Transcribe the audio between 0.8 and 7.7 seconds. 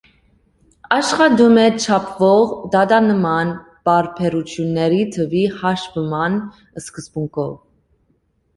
Աշխատում է չափվող տատանման պարբերությունների թվի հաշվման սկզբունքով։